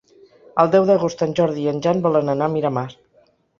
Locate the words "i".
1.67-1.71